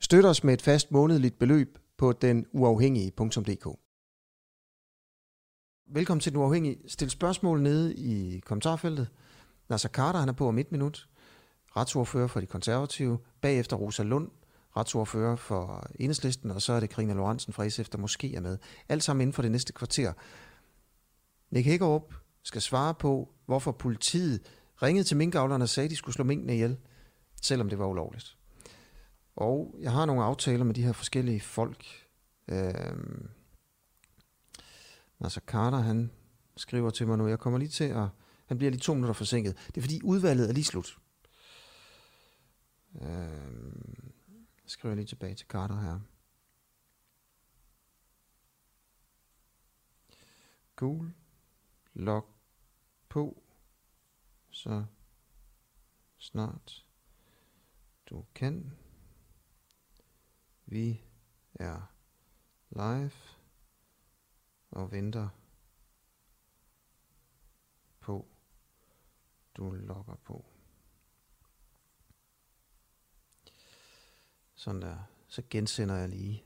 [0.00, 3.78] Støt os med et fast månedligt beløb på den uafhængige.dk.
[5.86, 6.78] Velkommen til Den Uafhængige.
[6.88, 9.08] Stil spørgsmål nede i kommentarfeltet.
[9.68, 11.08] Nasser Carter, han er på om et minut.
[11.76, 13.18] Retsordfører for de konservative.
[13.40, 14.30] Bagefter Rosa Lund,
[14.76, 16.50] retsordfører for Enhedslisten.
[16.50, 18.58] Og så er det Karina Lorentzen fra SF, der måske er med.
[18.88, 20.12] Alt sammen inden for det næste kvarter.
[21.50, 24.40] Nick Hækkerup skal svare på, hvorfor politiet
[24.82, 26.76] ringede til minkavlerne og sagde, at de skulle slå minkene ihjel,
[27.42, 28.37] selvom det var ulovligt.
[29.38, 31.86] Og jeg har nogle aftaler med de her forskellige folk.
[32.48, 33.30] Øhm,
[35.20, 36.10] altså Carter, han
[36.56, 38.08] skriver til mig nu, jeg kommer lige til at...
[38.46, 39.56] Han bliver lige to minutter forsinket.
[39.66, 40.98] Det er fordi udvalget er lige slut.
[43.02, 44.12] Øhm,
[44.62, 46.00] jeg skriver lige tilbage til Carter her.
[50.76, 51.12] Gul.
[51.94, 52.26] Log
[53.08, 53.42] på.
[54.50, 54.84] Så
[56.18, 56.86] snart
[58.10, 58.72] du kan.
[60.70, 61.04] Vi
[61.54, 61.92] er
[62.70, 63.12] live
[64.70, 65.28] og venter
[68.00, 68.28] på,
[69.56, 70.44] du logger på.
[74.54, 74.98] Sådan der.
[75.28, 76.44] Så gensender jeg lige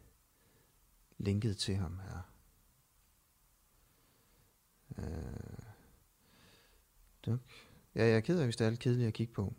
[1.19, 2.23] linket til ham her.
[4.98, 5.73] Øh,
[7.27, 7.41] duk.
[7.95, 9.55] Ja, jeg er ked af, hvis det er alt kedeligt at kigge på.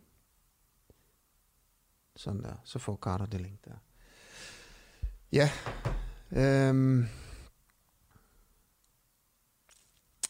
[2.16, 2.56] Sådan der.
[2.64, 3.78] Så får Carter det link der.
[5.34, 5.50] Ja.
[6.32, 7.06] Øhm.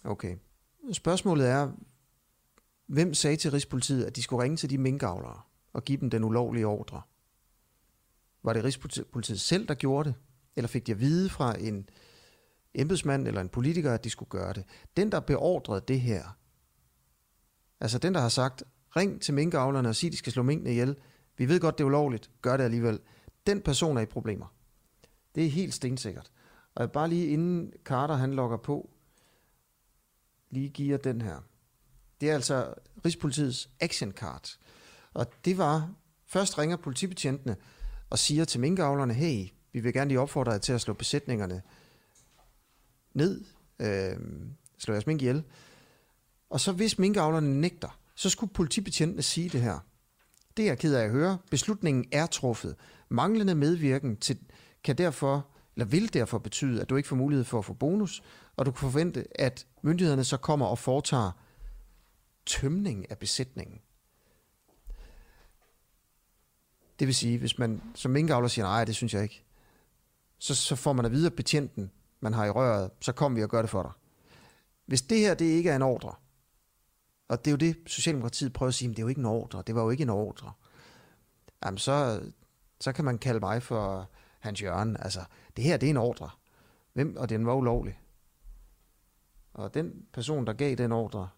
[0.04, 0.36] Okay.
[0.92, 1.72] Spørgsmålet er,
[2.86, 5.40] hvem sagde til Rigspolitiet, at de skulle ringe til de minkavlere
[5.72, 7.02] og give dem den ulovlige ordre?
[8.42, 10.14] Var det Rigspolitiet selv, der gjorde det?
[10.56, 11.88] Eller fik de at vide fra en
[12.74, 14.64] embedsmand eller en politiker, at de skulle gøre det?
[14.96, 16.38] Den, der beordrede det her,
[17.80, 18.64] altså den, der har sagt,
[18.96, 20.96] ring til minkavlerne og sig, at de skal slå minkene ihjel,
[21.36, 23.00] vi ved godt, det er ulovligt, gør det alligevel.
[23.46, 24.53] Den person er i problemer.
[25.34, 26.30] Det er helt stensikkert.
[26.74, 28.90] Og bare lige inden Carter han logger på,
[30.50, 31.40] lige giver den her.
[32.20, 32.74] Det er altså
[33.04, 34.58] Rigspolitiets action card.
[35.14, 35.92] Og det var,
[36.26, 37.56] først ringer politibetjentene
[38.10, 41.62] og siger til minkavlerne, hey, vi vil gerne lige opfordre jer til at slå besætningerne
[43.14, 43.44] ned,
[43.78, 44.16] øh,
[44.78, 45.44] slå jeres mink ihjel.
[46.50, 49.78] Og så hvis minkavlerne nægter, så skulle politibetjentene sige det her.
[50.56, 51.38] Det er jeg ked af at høre.
[51.50, 52.76] Beslutningen er truffet.
[53.08, 54.38] Manglende medvirken til,
[54.84, 55.46] kan derfor,
[55.76, 58.22] eller vil derfor betyde, at du ikke får mulighed for at få bonus,
[58.56, 61.30] og du kan forvente, at myndighederne så kommer og foretager
[62.46, 63.80] tømning af besætningen.
[66.98, 69.44] Det vil sige, hvis man som minkavler siger, nej, det synes jeg ikke,
[70.38, 71.90] så, så får man at vide af betjenten,
[72.20, 73.92] man har i røret, så kommer vi og gør det for dig.
[74.86, 76.14] Hvis det her det ikke er en ordre,
[77.28, 79.26] og det er jo det, Socialdemokratiet prøver at sige, men det er jo ikke en
[79.26, 80.52] ordre, det var jo ikke en ordre.
[81.64, 82.22] Jamen så,
[82.80, 84.10] så kan man kalde mig for
[84.44, 84.96] Hans Jørgen.
[84.96, 85.24] Altså,
[85.56, 86.30] det her, det er en ordre.
[86.92, 88.00] Hvem, og den var ulovlig.
[89.52, 91.28] Og den person, der gav den ordre,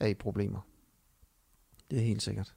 [0.00, 0.60] er i problemer.
[1.90, 2.54] Det er helt sikkert.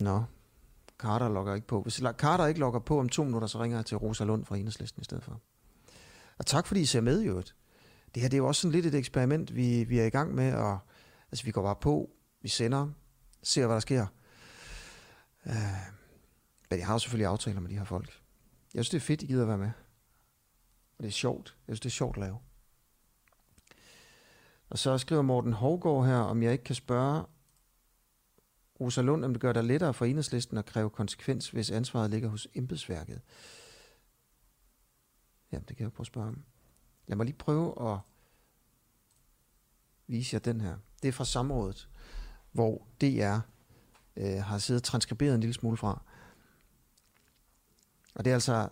[0.00, 0.24] Nå,
[0.98, 1.82] Carter logger ikke på.
[1.82, 4.56] Hvis Carter ikke logger på om to minutter, så ringer jeg til Rosa Lund fra
[4.56, 5.40] Enhedslisten i stedet for.
[6.38, 7.42] Og tak fordi I ser med, jo.
[8.14, 10.34] Det her det er jo også sådan lidt et eksperiment, vi, vi er i gang
[10.34, 10.54] med.
[10.54, 10.78] Og,
[11.30, 12.10] altså, vi går bare på,
[12.42, 12.88] vi sender,
[13.42, 14.06] ser, hvad der sker.
[15.46, 15.54] Øh,
[16.70, 18.22] men jeg har jo selvfølgelig aftaler med de her folk.
[18.74, 19.70] Jeg synes, det er fedt, I gider at være med.
[20.98, 21.56] Og det er sjovt.
[21.68, 22.38] Jeg synes, det er sjovt at lave.
[24.70, 27.24] Og så skriver Morten Hovgaard her, om jeg ikke kan spørge
[28.80, 32.28] Rosa Lund, om det gør dig lettere for enhedslisten at kræve konsekvens, hvis ansvaret ligger
[32.28, 33.20] hos embedsværket.
[35.52, 36.44] Jamen, det kan jeg prøve at spørge om.
[37.06, 37.98] Lad mig lige prøve at
[40.06, 40.76] vise jer den her.
[41.02, 41.88] Det er fra samrådet,
[42.52, 43.38] hvor DR
[44.16, 46.02] øh, har siddet og transkriberet en lille smule fra.
[48.14, 48.68] Og det er altså,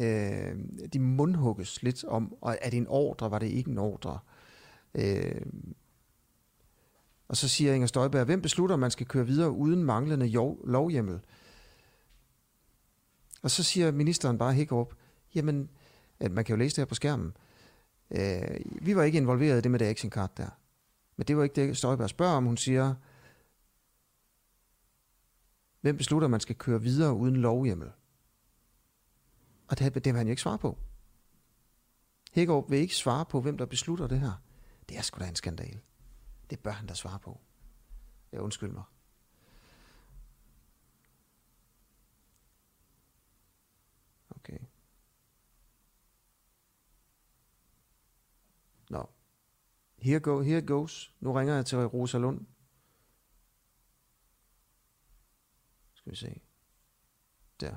[0.00, 0.56] øh,
[0.92, 4.18] de mundhugges lidt om, og er det en ordre, var det ikke en ordre?
[4.94, 5.42] Øh,
[7.28, 10.26] og så siger Inger Støjberg, hvem beslutter, man skal køre videre uden manglende
[10.64, 11.20] lovhjemmel?
[13.42, 14.94] Og så siger ministeren bare Hækkerup,
[15.34, 15.70] jamen,
[16.20, 17.36] at man kan jo læse det her på skærmen.
[18.10, 20.48] Øh, vi var ikke involveret i det med det action card der.
[21.16, 22.44] Men det var ikke det, Støjberg spørger om.
[22.44, 22.94] Hun siger,
[25.82, 27.90] Hvem beslutter, at man skal køre videre uden lovhjemmel?
[29.68, 30.78] Og det, det vil han jo ikke svare på.
[32.32, 34.42] Hækkerup vil ikke svare på, hvem der beslutter det her.
[34.88, 35.80] Det er sgu da en skandal.
[36.50, 37.40] Det bør han da svare på.
[38.32, 38.82] Jeg undskyld mig.
[44.30, 44.58] Okay.
[48.90, 49.06] Nå.
[49.98, 51.14] Here, go, here goes.
[51.20, 52.46] Nu ringer jeg til Rosa Lund.
[56.12, 56.40] Vi se.
[57.60, 57.76] Der.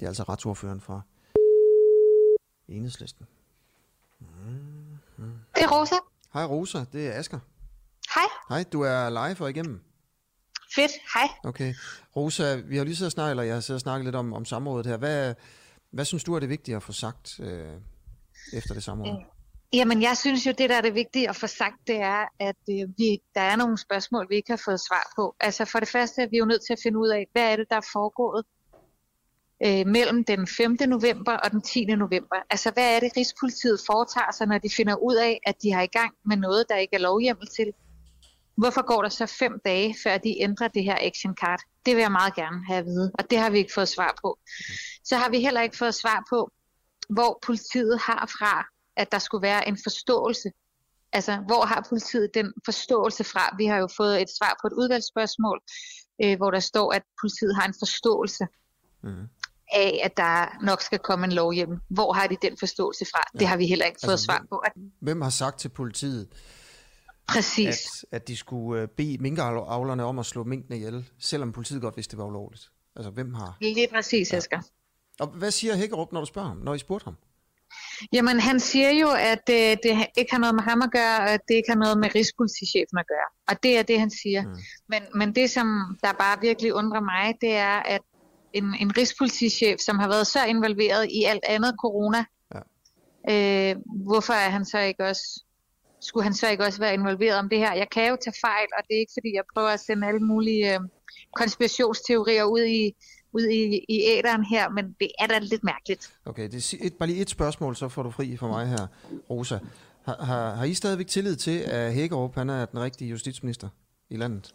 [0.00, 1.00] Det er altså retsordføreren fra
[2.68, 3.26] Enhedslisten.
[4.18, 5.38] Mm-hmm.
[5.54, 5.94] Det er Rosa.
[6.32, 7.38] Hej Rosa, det er Asker.
[8.14, 8.24] Hej.
[8.48, 9.84] Hej, du er live for igennem.
[10.74, 11.28] Fedt, hej.
[11.44, 11.74] Okay.
[12.16, 14.32] Rosa, vi har lige siddet og snakket, eller jeg har siddet og snakket lidt om,
[14.32, 14.96] om samrådet her.
[14.96, 15.34] Hvad,
[15.90, 17.80] hvad synes du er det vigtige at få sagt øh,
[18.52, 19.20] efter det samråd?
[19.20, 19.39] Øh.
[19.72, 22.56] Jamen, jeg synes jo, det der er det vigtige at få sagt, det er, at
[22.70, 25.36] øh, vi, der er nogle spørgsmål, vi ikke har fået svar på.
[25.40, 27.56] Altså for det første er vi jo nødt til at finde ud af, hvad er
[27.56, 28.44] det, der er foregået
[29.66, 30.76] øh, mellem den 5.
[30.86, 31.84] november og den 10.
[31.84, 32.36] november.
[32.50, 35.82] Altså hvad er det, Rigspolitiet foretager sig, når de finder ud af, at de har
[35.82, 37.72] i gang med noget, der ikke er lovhjemmel til?
[38.56, 41.60] Hvorfor går der så fem dage, før de ændrer det her action card?
[41.86, 44.18] Det vil jeg meget gerne have at vide, og det har vi ikke fået svar
[44.22, 44.38] på.
[45.04, 46.50] Så har vi heller ikke fået svar på,
[47.08, 48.66] hvor politiet har fra,
[48.96, 50.50] at der skulle være en forståelse.
[51.12, 53.54] Altså, hvor har politiet den forståelse fra?
[53.58, 55.60] Vi har jo fået et svar på et udvalgsspørgsmål,
[56.24, 58.46] øh, hvor der står, at politiet har en forståelse.
[59.02, 59.28] Mm
[59.72, 61.78] af, at der nok skal komme en lov hjem.
[61.88, 63.22] Hvor har de den forståelse fra?
[63.34, 63.38] Ja.
[63.38, 64.64] Det har vi heller ikke fået altså, svar på.
[65.00, 66.28] Hvem har sagt til politiet,
[67.28, 68.04] Præcis.
[68.12, 71.96] At, at de skulle øh, bede minkavlerne om at slå minkene ihjel, selvom politiet godt
[71.96, 72.70] vidste, det var ulovligt?
[72.96, 73.56] Altså, hvem har...
[73.60, 74.36] Lige præcis, ja.
[74.36, 74.60] Asger.
[75.20, 77.16] Og hvad siger Hækkerup, når du spørger ham, når I spurgte ham?
[78.12, 81.30] Jamen, han siger jo, at øh, det ikke har noget med ham at gøre, og
[81.30, 83.28] at det ikke har noget med rigspolitichefen at gøre.
[83.48, 84.42] Og det er det, han siger.
[84.42, 84.56] Mm.
[84.88, 85.66] Men, men det, som
[86.04, 88.00] der bare virkelig undrer mig, det er, at
[88.52, 92.24] en, en rigspolitichef, som har været så involveret i alt andet corona.
[92.54, 93.70] Ja.
[93.70, 93.76] Øh,
[94.06, 95.44] hvorfor er han så ikke også
[96.00, 97.74] skulle han så ikke også være involveret om det her?
[97.74, 100.20] Jeg kan jo tage fejl, og det er ikke fordi, jeg prøver at sende alle
[100.20, 100.80] mulige øh,
[101.34, 102.92] konspirationsteorier ud i,
[103.32, 106.12] ud i, i æderen her, men det er da lidt mærkeligt.
[106.24, 108.86] Okay, det er et, bare lige et spørgsmål, så får du fri for mig her,
[109.30, 109.58] Rosa.
[110.04, 113.68] Har, har, har I stadigvæk tillid til, at Hækkerup han er den rigtige justitsminister
[114.10, 114.54] i landet?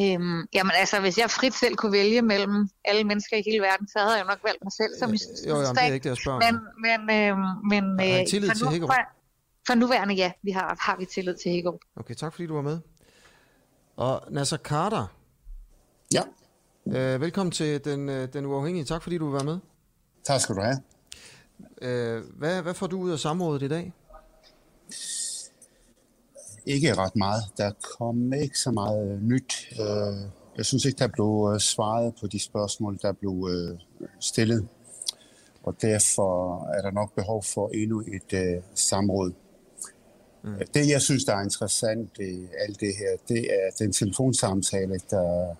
[0.00, 3.88] Øhm, jamen altså, hvis jeg frit selv kunne vælge mellem alle mennesker i hele verden,
[3.88, 6.08] så havde jeg nok valgt mig selv som øh, Jo, jo, det er ikke det,
[6.08, 7.38] jeg spørger Men, men, øhm,
[7.70, 8.88] men har I øh, tillid til Hækkerup?
[8.94, 9.02] For,
[9.66, 11.80] for nuværende, ja, vi har, har vi tillid til Hækkerup.
[11.96, 12.78] Okay, tak fordi du var med.
[13.96, 15.06] Og Nasser Carter.
[16.14, 16.22] Ja.
[16.86, 18.84] Øh, velkommen til den, øh, den uafhængige.
[18.84, 19.58] Tak fordi du vil være med.
[20.24, 20.78] Tak skal du have.
[21.82, 23.92] Øh, hvad, hvad får du ud af samrådet i dag?
[26.66, 27.42] Ikke ret meget.
[27.56, 29.68] Der kom ikke så meget nyt.
[29.80, 33.78] Øh, jeg synes ikke, der blev øh, svaret på de spørgsmål, der blev øh,
[34.20, 34.68] stillet.
[35.62, 39.32] Og derfor er der nok behov for endnu et samråd.
[40.44, 40.54] Mm.
[40.74, 45.54] Det, jeg synes, der er interessant i alt det her, det er den telefonsamtale, der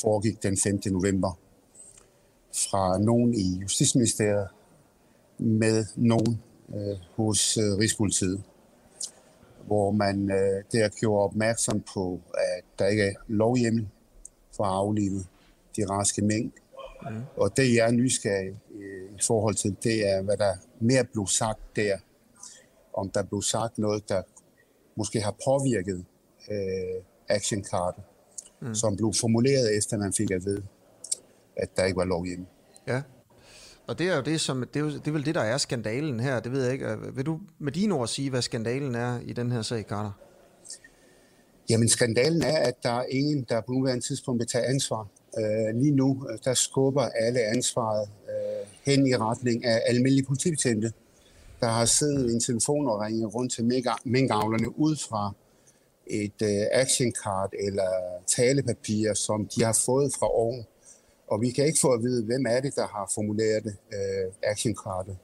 [0.00, 0.80] foregik den 5.
[0.86, 1.38] november
[2.70, 4.48] fra nogen i Justitsministeriet
[5.38, 6.42] med nogen
[6.74, 8.42] øh, hos øh, Rigspolitiet
[9.70, 13.88] hvor man øh, der gjorde opmærksom på, at der ikke er lovhjemmel
[14.56, 15.24] for at aflive
[15.76, 16.52] de raske mængd.
[17.02, 17.22] Mm.
[17.36, 21.26] Og det, jeg er nysgerrig øh, i forhold til, det er, hvad der mere blev
[21.26, 21.98] sagt der.
[22.92, 24.22] Om der blev sagt noget, der
[24.96, 26.04] måske har påvirket
[26.50, 28.04] øh, actionkartet,
[28.60, 28.74] mm.
[28.74, 30.62] som blev formuleret efter, man fik at vide,
[31.56, 32.46] at der ikke var lovhjemmel.
[32.86, 33.02] Ja.
[33.86, 35.58] Og det er jo det, som, det er, jo, det er vel det, der er
[35.58, 36.40] skandalen her.
[36.40, 36.96] Det ved jeg ikke.
[37.14, 40.12] Vil du med dine ord sige, hvad skandalen er i den her sag, Carter?
[41.70, 45.08] Jamen, skandalen er, at der er ingen, der på nuværende tidspunkt vil tage ansvar.
[45.38, 50.92] Uh, lige nu, øh, der skubber alle ansvaret uh, hen i retning af almindelige politibetjente,
[51.60, 53.64] der har siddet i en telefon og ringet rundt til
[54.04, 55.32] minkavlerne ud fra
[56.10, 57.90] et uh, action card eller
[58.26, 60.66] talepapir, som de har fået fra oven
[61.30, 65.16] og vi kan ikke få at vide, hvem er det, der har formuleret uh, actionkartet.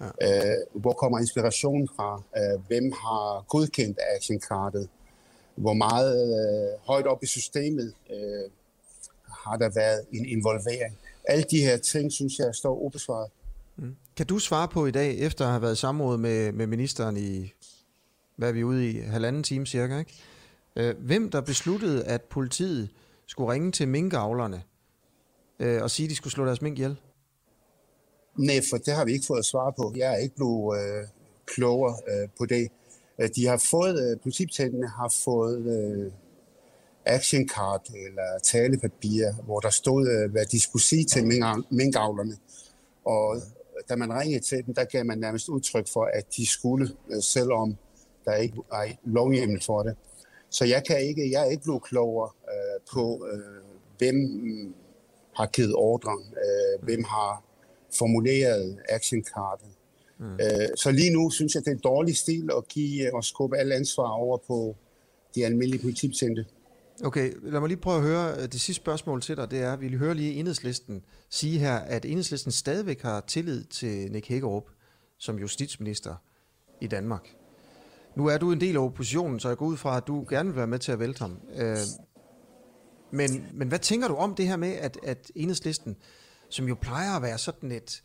[0.00, 0.06] Ja.
[0.06, 2.16] Uh, hvor kommer inspirationen fra?
[2.16, 4.88] Uh, hvem har godkendt actionkartet?
[5.54, 8.50] Hvor meget uh, højt op i systemet uh,
[9.44, 10.98] har der været en involvering?
[11.28, 13.30] Alle de her ting, synes jeg, står ubesvaret.
[13.76, 13.96] Mm.
[14.16, 17.16] Kan du svare på i dag, efter at have været i samråd med, med ministeren
[17.16, 17.52] i,
[18.36, 20.14] hvad er vi ude i, halvanden time cirka, ikke?
[20.76, 22.88] Øh, hvem der besluttede, at politiet
[23.26, 24.62] skulle ringe til minkavlerne
[25.58, 26.96] øh, og sige, at de skulle slå deres mink ihjel?
[28.38, 29.92] Nej, for det har vi ikke fået svar på.
[29.96, 31.08] Jeg er ikke blevet øh,
[31.46, 32.68] klogere øh, på det.
[33.20, 36.12] Øh, de har fået, øh, politibetjentene har fået øh,
[37.06, 41.24] action card eller talepapir, hvor der stod, øh, hvad de skulle sige til
[41.70, 42.36] minkavlerne.
[43.04, 43.42] Og
[43.88, 47.22] da man ringede til dem, der gav man nærmest udtryk for, at de skulle, øh,
[47.22, 47.76] selvom
[48.26, 49.96] der ikke er lovhjemmel for det.
[50.50, 53.40] Så jeg kan ikke, jeg er ikke blevet klogere øh, på, øh,
[53.98, 54.74] hvem mm,
[55.36, 57.44] har givet ordre, øh, hvem har
[57.98, 59.68] formuleret actionkartet.
[60.18, 60.32] Mm.
[60.32, 63.56] Øh, så lige nu synes jeg, det er en dårlig stil at give og skubbe
[63.56, 64.76] alle ansvar over på
[65.34, 66.46] de almindelige politibetjente.
[67.04, 69.50] Okay, lad mig lige prøve at høre øh, det sidste spørgsmål til dig.
[69.50, 74.12] Det er, vi vil høre lige enhedslisten sige her, at enhedslisten stadigvæk har tillid til
[74.12, 74.64] Nick Hækkerup
[75.18, 76.14] som justitsminister
[76.80, 77.35] i Danmark.
[78.16, 80.48] Nu er du en del af oppositionen, så jeg går ud fra, at du gerne
[80.48, 81.38] vil være med til at vælte ham.
[81.56, 81.76] Øh,
[83.10, 85.96] men, men hvad tænker du om det her med, at, at enhedslisten,
[86.48, 88.02] som jo plejer at være sådan et,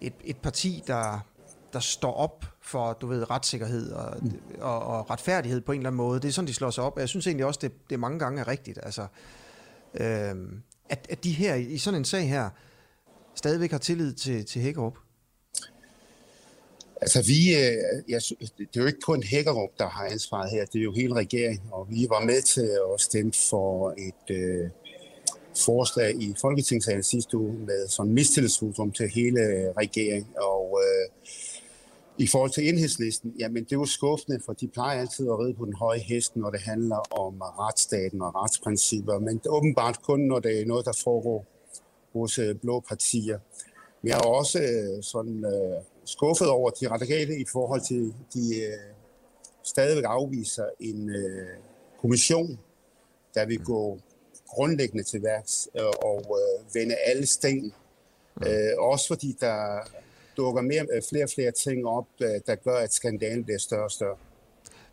[0.00, 1.26] et, et parti, der,
[1.72, 4.32] der står op for, du ved, retssikkerhed og, mm.
[4.60, 6.20] og, og retfærdighed på en eller anden måde.
[6.20, 6.98] Det er sådan, de slår sig op.
[6.98, 8.78] Jeg synes egentlig også, det, det mange gange er rigtigt.
[8.82, 9.06] Altså,
[9.94, 10.34] øh,
[10.88, 12.50] at, at de her, i sådan en sag her,
[13.34, 14.98] stadigvæk har tillid til, til Hækkerup.
[17.00, 18.20] Altså vi, øh, jeg,
[18.58, 21.68] det er jo ikke kun Hækkerup, der har ansvaret her, det er jo hele regeringen,
[21.72, 24.70] og vi var med til at stemme for et øh,
[25.64, 31.08] forslag i Folketingssalen sidste uge med sådan mistillidsvotum til hele øh, regeringen, og øh,
[32.18, 35.54] i forhold til enhedslisten, jamen det er jo skuffende, for de plejer altid at ride
[35.54, 40.02] på den høje hest, når det handler om retsstaten og retsprincipper, men det er åbenbart
[40.02, 41.46] kun, når det er noget, der foregår
[42.12, 43.38] hos øh, blå partier.
[44.02, 48.56] Men jeg er også øh, sådan øh, skuffet over de radikale i forhold til, de
[48.64, 48.94] øh,
[49.64, 51.56] stadigvæk afviser en øh,
[52.00, 52.58] kommission,
[53.34, 53.98] der vil gå
[54.48, 57.72] grundlæggende til værks øh, og øh, vende alle sten.
[58.46, 59.78] Øh, også fordi der
[60.36, 63.84] dukker mere, øh, flere og flere ting op, øh, der gør, at skandalen bliver større
[63.84, 64.16] og større.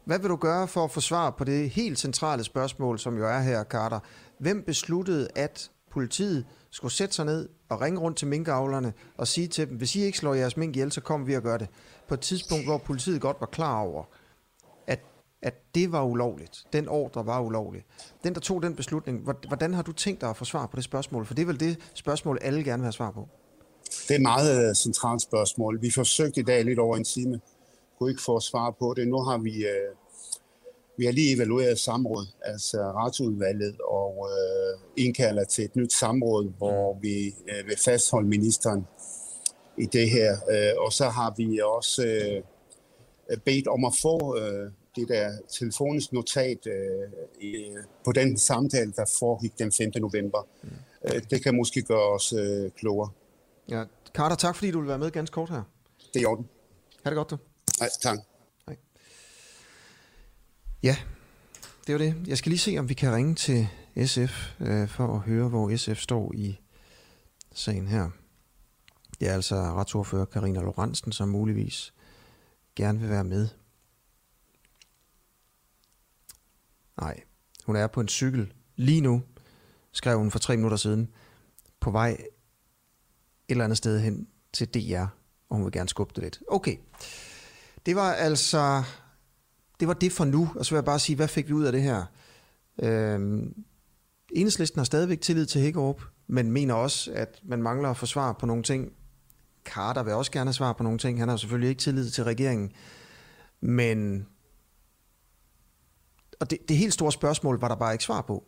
[0.06, 3.28] Hvad vil du gøre for at få svar på det helt centrale spørgsmål, som jo
[3.28, 4.00] er her, Carter?
[4.38, 9.48] Hvem besluttede, at politiet skulle sætte sig ned og ringe rundt til minkavlerne og sige
[9.48, 11.68] til dem, hvis I ikke slår jeres mink ihjel, så kommer vi og gør det.
[12.08, 14.04] På et tidspunkt, hvor politiet godt var klar over,
[14.88, 15.00] at,
[15.42, 16.64] at det var ulovligt.
[16.74, 17.86] Den ordre var ulovlig.
[18.24, 19.16] Den, der tog den beslutning,
[19.48, 21.26] hvordan har du tænkt dig at få svar på det spørgsmål?
[21.26, 23.28] For det er vel det spørgsmål, alle gerne vil have svar på.
[24.08, 25.82] Det er et meget øh, centralt spørgsmål.
[25.82, 27.42] Vi forsøgte i dag lidt over en time.
[27.98, 29.08] Kunne ikke få svar på det.
[29.08, 29.92] Nu har vi, øh,
[30.98, 34.55] vi har lige evalueret samråd, altså retsudvalget, og øh,
[34.98, 37.02] indkalder til et nyt samråd, hvor mm.
[37.02, 38.88] vi øh, vil fastholde ministeren
[39.78, 40.32] i det her.
[40.32, 42.06] Øh, og så har vi også
[43.30, 47.66] øh, bedt om at få øh, det der telefonisk notat øh, i,
[48.06, 49.92] på den samtale, der foregik den 5.
[49.96, 50.48] november.
[50.64, 50.70] Mm.
[51.06, 53.10] Øh, det kan måske gøre os øh, klogere.
[53.70, 53.84] Ja.
[54.14, 55.64] Carter, tak fordi du vil være med ganske kort her.
[56.14, 56.48] Det er i orden.
[57.04, 57.38] Ha' det godt, du.
[57.80, 58.18] Nej, tak.
[58.68, 58.78] Nej.
[60.84, 60.96] Ja,
[61.88, 62.16] det var det.
[62.28, 63.68] Jeg skal lige se, om vi kan ringe til
[64.04, 66.60] SF øh, for at høre, hvor SF står i
[67.54, 68.10] sagen her.
[69.20, 71.94] Det er altså retsordfører Karina Lorentzen, som muligvis
[72.76, 73.48] gerne vil være med.
[77.02, 77.24] Nej,
[77.66, 79.22] hun er på en cykel lige nu,
[79.92, 81.10] skrev hun for tre minutter siden,
[81.80, 82.28] på vej et
[83.50, 85.06] eller andet sted hen til DR,
[85.50, 86.40] og hun vil gerne skubbe det lidt.
[86.48, 86.78] Okay,
[87.86, 88.84] det var altså,
[89.80, 91.64] det var det for nu, og så vil jeg bare sige, hvad fik vi ud
[91.64, 92.06] af det her?
[92.80, 93.66] Øhm,
[94.34, 98.34] Enhedslisten har stadigvæk tillid til Hækkerup, men mener også, at man mangler at få svar
[98.34, 98.92] på nogle ting.
[99.66, 101.20] Carter vil også gerne have svar på nogle ting.
[101.20, 102.72] Han har selvfølgelig ikke tillid til regeringen.
[103.62, 104.28] Men
[106.40, 108.44] og det, det helt store spørgsmål var der bare ikke svar på.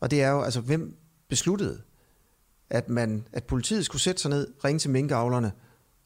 [0.00, 0.96] Og det er jo, altså, hvem
[1.28, 1.82] besluttede,
[2.70, 5.52] at, man, at politiet skulle sætte sig ned, ringe til minkavlerne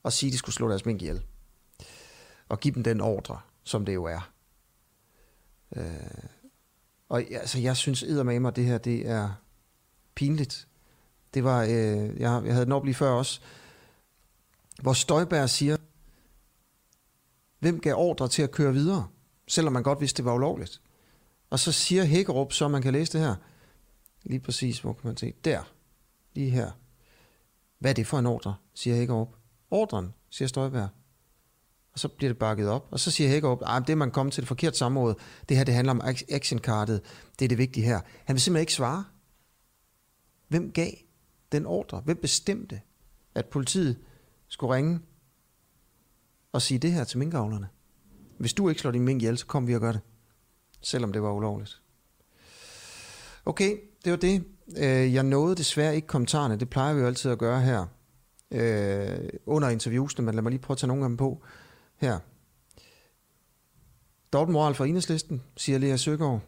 [0.03, 1.25] og sige, at de skulle slå deres mink ihjel.
[2.49, 4.33] Og give dem den ordre, som det jo er.
[5.77, 5.85] Øh,
[7.11, 9.31] og altså, jeg synes eddermame, at det her det er
[10.14, 10.69] pinligt.
[11.35, 13.40] Det var, øh, jeg, jeg havde den op lige før også,
[14.83, 15.76] hvor Støjberg siger,
[17.59, 19.09] hvem gav ordre til at køre videre,
[19.49, 20.81] selvom man godt vidste, det var ulovligt.
[21.50, 23.35] Og så siger Hækkerup, så man kan læse det her,
[24.23, 25.62] lige præcis, hvor kan man se, der,
[26.35, 26.71] lige her.
[27.79, 29.29] Hvad er det for en ordre, siger Hækkerup.
[29.71, 30.88] Ordren, siger Støjberg.
[31.92, 32.88] Og så bliver det bakket op.
[32.90, 35.14] Og så siger Hækkerup, ah, at det er man kommet til det forkerte samråd.
[35.49, 37.00] Det her, det handler om actionkartet.
[37.38, 38.00] Det er det vigtige her.
[38.25, 39.04] Han vil simpelthen ikke svare.
[40.49, 40.90] Hvem gav
[41.52, 42.00] den ordre?
[42.04, 42.80] Hvem bestemte,
[43.35, 43.99] at politiet
[44.49, 45.00] skulle ringe
[46.52, 47.68] og sige det her til minkavlerne?
[48.38, 50.00] Hvis du ikke slår din mink ihjel, så kom vi og gør det.
[50.82, 51.82] Selvom det var ulovligt.
[53.44, 54.44] Okay, det var det.
[54.76, 56.56] Øh, jeg nåede desværre ikke kommentarerne.
[56.56, 57.87] Det plejer vi jo altid at gøre her
[58.50, 61.42] øh, under interviewsene, men lad mig lige prøve at tage nogle af dem på
[62.00, 62.19] her.
[64.33, 66.40] Dobbeltmoral for enhedslisten, siger Lea Søgaard.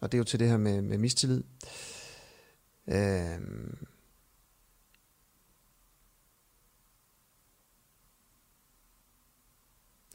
[0.00, 1.44] Og det er jo til det her med, med mistillid.
[2.86, 3.86] Øhm.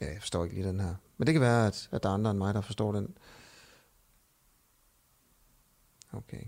[0.00, 0.94] Ja, jeg forstår ikke lige den her.
[1.16, 3.18] Men det kan være, at, at der er andre end mig, der forstår den.
[6.12, 6.44] Okay.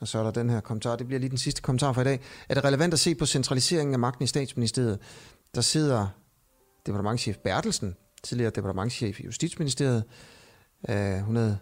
[0.00, 0.96] Og så er der den her kommentar.
[0.96, 2.20] Det bliver lige den sidste kommentar for i dag.
[2.48, 4.98] Er det relevant at se på centraliseringen af magten i statsministeriet?
[5.54, 6.08] Der sidder
[6.86, 10.04] departementchef Bertelsen, tidligere departementchef i Justitsministeriet.
[10.88, 11.58] Uh, hun havde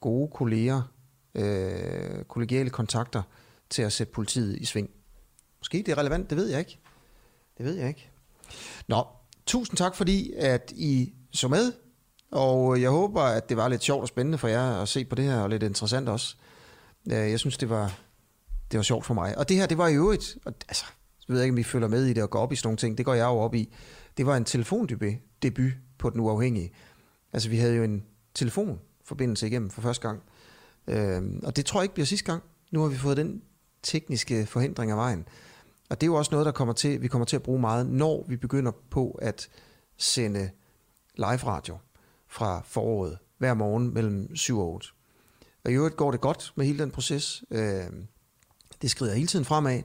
[0.00, 0.82] gode kolleger,
[1.34, 3.22] uh, kollegiale kontakter
[3.70, 4.90] til at sætte politiet i sving.
[5.60, 6.78] Måske det er relevant, det ved jeg ikke.
[7.58, 8.10] Det ved jeg ikke.
[8.88, 9.06] Nå,
[9.46, 11.72] tusind tak fordi, at I så med.
[12.30, 15.14] Og jeg håber, at det var lidt sjovt og spændende for jer at se på
[15.14, 16.36] det her, og lidt interessant også.
[17.10, 17.98] Øh, jeg synes, det var,
[18.70, 19.38] det var sjovt for mig.
[19.38, 20.84] Og det her, det var i øvrigt, og, altså,
[21.28, 22.76] jeg ved ikke, om I følger med i det og går op i sådan nogle
[22.76, 22.98] ting.
[22.98, 23.74] Det går jeg jo op i.
[24.16, 26.72] Det var en telefondebut debut på den uafhængige.
[27.32, 28.04] Altså, vi havde jo en
[28.34, 30.22] telefonforbindelse igennem for første gang.
[30.86, 32.42] Øhm, og det tror jeg ikke bliver sidste gang.
[32.70, 33.42] Nu har vi fået den
[33.82, 35.28] tekniske forhindring af vejen.
[35.90, 37.86] Og det er jo også noget, der kommer til, vi kommer til at bruge meget,
[37.86, 39.48] når vi begynder på at
[39.96, 40.50] sende
[41.14, 41.78] live radio
[42.28, 44.88] fra foråret hver morgen mellem 7 og 8.
[45.64, 47.44] Og i øvrigt går det godt med hele den proces.
[47.50, 47.84] Øh,
[48.82, 49.82] det skrider hele tiden fremad.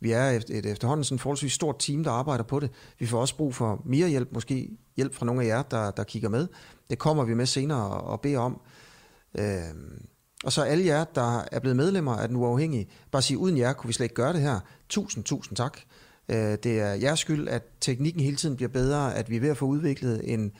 [0.00, 2.70] Vi er et efterhånden sådan forholdsvis stort team, der arbejder på det.
[2.98, 6.04] Vi får også brug for mere hjælp, måske hjælp fra nogle af jer, der, der
[6.04, 6.48] kigger med.
[6.90, 8.60] Det kommer vi med senere og beder om.
[9.38, 9.60] Øh,
[10.44, 13.72] og så alle jer, der er blevet medlemmer af den uafhængige, bare sige, uden jer
[13.72, 14.60] kunne vi slet ikke gøre det her.
[14.88, 15.78] Tusind, tusind tak.
[16.28, 19.48] Øh, det er jeres skyld, at teknikken hele tiden bliver bedre, at vi er ved
[19.48, 20.52] at få udviklet en,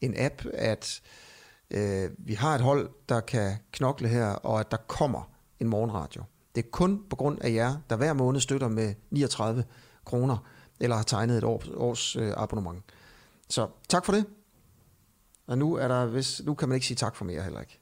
[0.00, 1.27] en app, at øh,
[1.70, 6.22] Øh, vi har et hold, der kan knokle her, og at der kommer en morgenradio.
[6.54, 9.64] Det er kun på grund af jer, der hver måned støtter med 39
[10.04, 10.36] kroner,
[10.80, 12.82] eller har tegnet et års, års øh, abonnement.
[13.48, 14.24] Så tak for det.
[15.46, 17.77] Og nu, er der, hvis, nu kan man ikke sige tak for mere heller ikke.